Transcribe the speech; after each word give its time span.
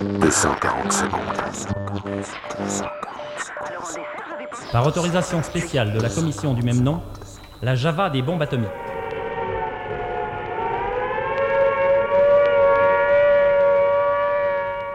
240 0.00 0.92
secondes. 0.92 1.20
Par 4.72 4.86
autorisation 4.86 5.42
spéciale 5.42 5.92
de 5.92 6.00
la 6.00 6.08
commission 6.08 6.54
du 6.54 6.62
même 6.62 6.80
nom, 6.80 7.02
la 7.60 7.74
Java 7.74 8.08
des 8.08 8.22
bombes 8.22 8.40
atomiques. 8.40 8.70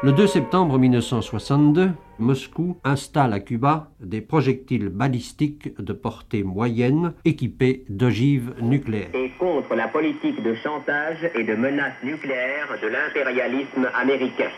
Le 0.02 0.12
2 0.12 0.28
septembre 0.28 0.78
1962, 0.78 1.92
Moscou 2.20 2.78
installe 2.84 3.34
à 3.34 3.40
Cuba 3.40 3.90
des 4.00 4.22
projectiles 4.22 4.90
balistiques 4.90 5.80
de 5.80 5.94
portée 5.94 6.44
moyenne 6.44 7.14
équipés 7.26 7.86
d'ogives 7.90 8.54
nucléaires. 8.62 9.10
Et 9.14 9.32
contre 9.40 9.76
la 9.76 9.88
politique 9.88 10.42
de 10.42 10.54
chantage 10.56 11.30
et 11.36 11.44
de 11.44 11.56
menace 11.56 11.94
nucléaire 12.04 12.70
de 12.82 12.88
l'impérialisme 12.88 13.90
américain. 13.96 14.50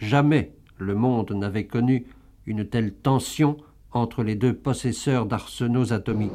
Jamais 0.00 0.52
le 0.78 0.94
monde 0.94 1.30
n'avait 1.32 1.66
connu 1.66 2.06
une 2.46 2.68
telle 2.68 2.92
tension 2.92 3.56
entre 3.92 4.22
les 4.22 4.34
deux 4.34 4.52
possesseurs 4.52 5.26
d'arsenaux 5.26 5.92
atomiques. 5.92 6.32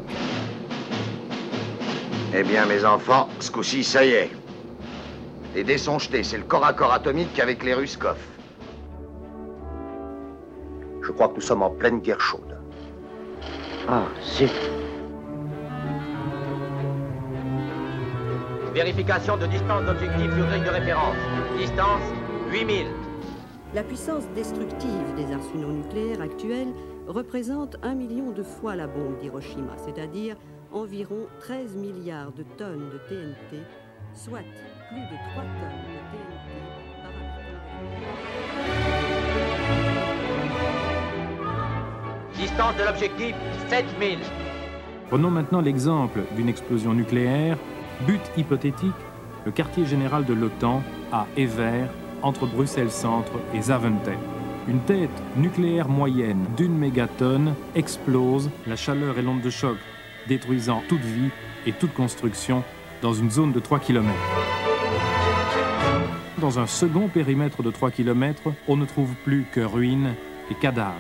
Eh 2.34 2.43
bien, 2.43 2.65
mes 2.65 2.85
enfants, 2.85 3.27
ce 3.39 3.51
coup-ci, 3.51 3.84
ça 3.84 4.05
y 4.05 4.09
est. 4.09 4.31
Les 5.55 5.63
dés 5.63 5.77
sont 5.77 5.99
jetés, 5.99 6.23
c'est 6.23 6.37
le 6.37 6.43
corps 6.43 6.65
à 6.65 6.73
corps 6.73 6.93
atomique 6.93 7.39
avec 7.39 7.63
les 7.63 7.73
Ruskov. 7.73 8.17
Je 11.01 11.12
crois 11.12 11.27
que 11.29 11.35
nous 11.35 11.41
sommes 11.41 11.63
en 11.63 11.71
pleine 11.71 11.99
guerre 11.99 12.21
chaude. 12.21 12.55
Ah, 13.87 14.03
zut. 14.23 14.51
Vérification 18.73 19.35
de 19.35 19.48
distance 19.48 19.84
d'objectif 19.85 20.31
sur 20.35 20.45
grille 20.45 20.63
de 20.63 20.70
référence. 20.70 21.15
Distance 21.57 22.03
8000. 22.51 22.85
La 23.75 23.83
puissance 23.83 24.23
destructive 24.35 25.13
des 25.15 25.31
arsenaux 25.31 25.71
nucléaires 25.71 26.21
actuels 26.21 26.73
représente 27.07 27.76
un 27.84 27.93
million 27.93 28.31
de 28.31 28.41
fois 28.41 28.76
la 28.76 28.87
bombe 28.87 29.20
d'Hiroshima, 29.21 29.76
c'est-à-dire 29.77 30.37
environ 30.71 31.27
13 31.39 31.76
milliards 31.76 32.31
de 32.31 32.41
tonnes 32.57 32.89
de 32.89 32.98
TNT, 33.07 33.61
soit 34.15 34.39
plus 34.89 35.01
de 35.01 35.17
3 35.34 35.43
tonnes 35.43 35.85
de 35.85 35.99
TNT 36.09 36.57
par 37.03 37.13
habitant. 37.13 37.70
Distance 42.39 42.76
de 42.76 42.83
l'objectif 42.85 43.35
7000. 43.70 44.17
Prenons 45.09 45.29
maintenant 45.29 45.61
l'exemple 45.61 46.21
d'une 46.35 46.49
explosion 46.49 46.95
nucléaire. 46.95 47.55
But 48.07 48.21
hypothétique, 48.35 48.95
le 49.45 49.51
quartier 49.51 49.85
général 49.85 50.26
de 50.26 50.33
l'OTAN 50.33 50.81
à 51.11 51.27
Evere, 51.37 51.89
entre 52.21 52.45
Bruxelles-Centre 52.45 53.34
et 53.53 53.62
Zaventem. 53.62 54.17
Une 54.67 54.81
tête 54.81 55.23
nucléaire 55.35 55.89
moyenne 55.89 56.45
d'une 56.55 56.77
mégatonne 56.77 57.55
explose, 57.76 58.49
la 58.67 58.76
chaleur 58.76 59.17
et 59.17 59.21
l'onde 59.21 59.41
de 59.41 59.49
choc 59.49 59.77
détruisant 60.27 60.84
toute 60.87 61.01
vie 61.01 61.31
et 61.65 61.71
toute 61.71 61.93
construction 61.93 62.63
dans 63.01 63.13
une 63.13 63.31
zone 63.31 63.51
de 63.51 63.59
3 63.59 63.79
km. 63.79 64.09
Dans 66.39 66.59
un 66.59 66.67
second 66.67 67.07
périmètre 67.09 67.63
de 67.63 67.72
3 67.72 67.91
km, 67.91 68.53
on 68.67 68.78
ne 68.78 68.85
trouve 68.85 69.13
plus 69.23 69.45
que 69.51 69.59
ruines 69.59 70.13
et 70.51 70.56
cadavres. 70.56 70.95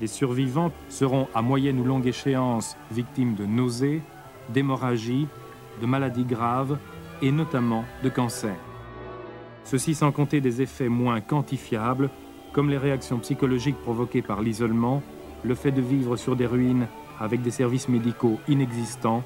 Les 0.00 0.06
survivants 0.06 0.72
seront 0.88 1.28
à 1.34 1.40
moyenne 1.40 1.80
ou 1.80 1.84
longue 1.84 2.06
échéance 2.06 2.76
victimes 2.90 3.34
de 3.34 3.46
nausées, 3.46 4.02
d'hémorragies, 4.50 5.28
de 5.80 5.86
maladies 5.86 6.24
graves 6.24 6.78
et 7.22 7.32
notamment 7.32 7.84
de 8.02 8.08
cancer. 8.10 8.56
Ceci 9.66 9.96
sans 9.96 10.12
compter 10.12 10.40
des 10.40 10.62
effets 10.62 10.88
moins 10.88 11.20
quantifiables, 11.20 12.08
comme 12.52 12.70
les 12.70 12.78
réactions 12.78 13.18
psychologiques 13.18 13.76
provoquées 13.82 14.22
par 14.22 14.40
l'isolement, 14.40 15.02
le 15.42 15.56
fait 15.56 15.72
de 15.72 15.80
vivre 15.80 16.16
sur 16.16 16.36
des 16.36 16.46
ruines 16.46 16.86
avec 17.18 17.42
des 17.42 17.50
services 17.50 17.88
médicaux 17.88 18.38
inexistants, 18.46 19.24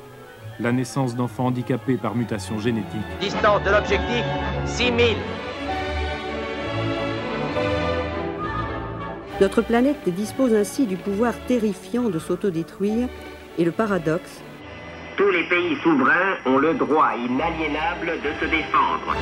la 0.58 0.72
naissance 0.72 1.14
d'enfants 1.14 1.48
handicapés 1.48 1.98
par 1.98 2.14
mutation 2.14 2.58
génétique. 2.58 2.88
Distance 3.20 3.62
de 3.64 3.70
l'objectif 3.70 4.24
6000. 4.64 5.16
Notre 9.42 9.60
planète 9.60 10.08
dispose 10.08 10.54
ainsi 10.54 10.86
du 10.86 10.96
pouvoir 10.96 11.34
terrifiant 11.48 12.08
de 12.08 12.18
s'autodétruire 12.18 13.10
et 13.58 13.64
le 13.64 13.72
paradoxe, 13.72 14.40
Tous 15.20 15.28
les 15.28 15.44
pays 15.44 15.76
souverains 15.82 16.38
ont 16.46 16.56
le 16.56 16.72
droit 16.72 17.10
inaliénable 17.14 18.12
de 18.24 18.30
se 18.40 18.50
défendre. 18.50 19.14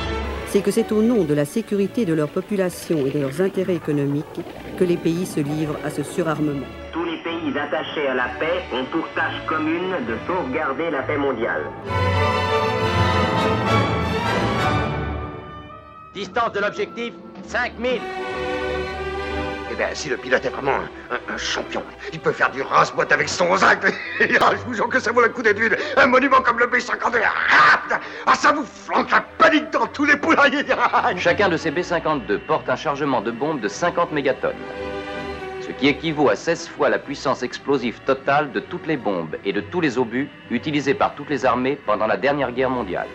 c'est 0.47 0.61
que 0.61 0.71
c'est 0.71 0.93
au 0.93 1.01
nom 1.01 1.25
de 1.25 1.33
la 1.33 1.43
sécurité 1.43 2.05
de 2.05 2.13
leur 2.13 2.29
population 2.29 3.05
et 3.05 3.09
de 3.09 3.19
leurs 3.19 3.41
intérêts 3.41 3.75
économiques 3.75 4.39
que 4.77 4.85
les 4.85 4.95
pays 4.95 5.25
se 5.25 5.41
livrent 5.41 5.77
à 5.83 5.89
ce 5.89 6.03
surarmement. 6.03 6.65
Tous 6.93 7.03
les 7.03 7.17
pays 7.17 7.51
attachés 7.59 8.07
à 8.07 8.13
la 8.13 8.29
paix 8.39 8.63
ont 8.73 8.85
pour 8.85 9.09
tâche 9.09 9.45
commune 9.45 9.91
de 10.07 10.15
sauvegarder 10.25 10.89
la 10.89 11.01
paix 11.01 11.17
mondiale. 11.17 11.63
Distance 16.13 16.53
de 16.53 16.59
l'objectif 16.61 17.13
5000. 17.45 17.99
Eh 19.79 19.83
bien, 19.85 19.95
si 19.95 20.09
le 20.09 20.17
pilote 20.17 20.43
est 20.43 20.49
vraiment 20.49 20.73
un, 20.73 21.15
un- 21.15 21.33
un 21.33 21.37
champion, 21.37 21.81
il 22.11 22.19
peut 22.19 22.33
faire 22.33 22.51
du 22.51 22.61
rase-boîte 22.61 23.13
avec 23.13 23.29
son 23.29 23.55
zinc. 23.55 23.79
Ah, 24.41 24.51
je 24.51 24.65
vous 24.67 24.73
jure 24.73 24.89
que 24.89 24.99
ça 24.99 25.13
vaut 25.13 25.21
la 25.21 25.29
coup 25.29 25.41
d'étude. 25.41 25.77
Un 25.95 26.05
monument 26.07 26.41
comme 26.41 26.59
le 26.59 26.67
B-52. 26.67 27.21
Ah. 27.23 27.99
Ah, 28.25 28.35
ça 28.35 28.51
vous 28.51 28.65
flanque 28.65 29.09
la 29.11 29.21
panique 29.21 29.69
dans 29.71 29.87
tous 29.87 30.03
les 30.03 30.17
poulaillers. 30.17 30.65
Chacun 31.17 31.47
de 31.47 31.55
ces 31.55 31.71
B-52 31.71 32.39
porte 32.39 32.67
un 32.67 32.75
chargement 32.75 33.21
de 33.21 33.31
bombes 33.31 33.61
de 33.61 33.69
50 33.69 34.11
mégatonnes, 34.11 34.51
ce 35.61 35.71
qui 35.71 35.87
équivaut 35.87 36.27
à 36.29 36.35
16 36.35 36.67
fois 36.67 36.89
la 36.89 36.99
puissance 36.99 37.41
explosive 37.41 37.99
totale 38.05 38.51
de 38.51 38.59
toutes 38.59 38.85
les 38.85 38.97
bombes 38.97 39.37
et 39.45 39.53
de 39.53 39.61
tous 39.61 39.79
les 39.79 39.97
obus 39.97 40.29
utilisés 40.51 40.93
par 40.93 41.15
toutes 41.15 41.29
les 41.29 41.45
armées 41.45 41.77
pendant 41.85 42.07
la 42.07 42.17
dernière 42.17 42.51
guerre 42.51 42.69
mondiale. 42.69 43.07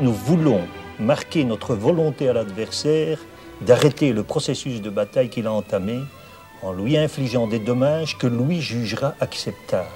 Nous 0.00 0.12
voulons 0.12 0.68
marquer 0.98 1.44
notre 1.44 1.74
volonté 1.74 2.28
à 2.28 2.34
l'adversaire 2.34 3.18
d'arrêter 3.60 4.12
le 4.12 4.22
processus 4.22 4.80
de 4.80 4.90
bataille 4.90 5.30
qu'il 5.30 5.46
a 5.46 5.52
entamé 5.52 6.00
en 6.62 6.72
lui 6.72 6.96
infligeant 6.96 7.46
des 7.46 7.58
dommages 7.58 8.18
que 8.18 8.26
lui 8.26 8.60
jugera 8.60 9.14
acceptables. 9.20 9.88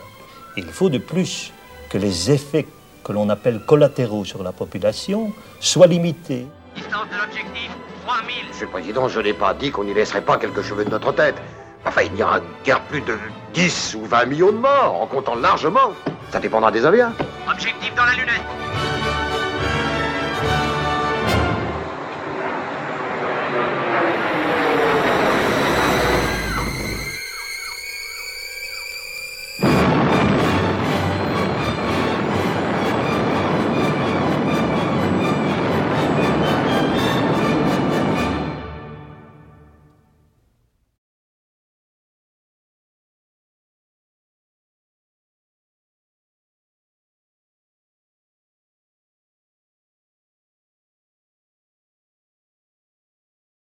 Il 0.57 0.65
faut 0.65 0.91
de 0.91 0.99
plus 0.99 1.53
que 1.89 1.99
les 1.99 2.31
effets 2.31 2.67
que 3.03 3.13
l'on 3.13 3.29
appelle 3.29 3.61
collatéraux 3.61 4.25
sur 4.25 4.43
la 4.43 4.53
population 4.53 5.33
soient 5.61 5.87
limités. 5.87 6.47
Distance 6.77 7.07
de 7.11 7.17
l'objectif 7.17 7.71
3000. 8.07 8.49
Monsieur 8.49 8.67
le 8.67 8.71
Président, 8.71 9.09
je 9.09 9.21
n'ai 9.21 9.33
pas 9.33 9.55
dit 9.55 9.71
qu'on 9.71 9.85
n'y 9.85 9.95
laisserait 9.95 10.23
pas 10.23 10.39
quelques 10.39 10.63
cheveux 10.63 10.85
de 10.85 10.91
notre 10.91 11.13
tête. 11.13 11.37
Enfin, 11.85 12.03
il 12.03 12.13
n'y 12.13 12.23
aura 12.23 12.41
guère 12.65 12.81
plus 12.83 13.01
de 13.01 13.17
10 13.55 13.97
ou 14.01 14.07
20 14.07 14.27
millions 14.27 14.53
de 14.53 14.59
morts, 14.59 15.01
en 15.01 15.07
comptant 15.07 15.35
largement. 15.35 15.93
Ça 16.31 16.39
dépendra 16.39 16.71
des 16.71 16.87
avions. 16.87 17.13
Objectif 17.51 17.95
dans 17.95 18.05
la 18.05 18.13
lunette. 18.13 19.02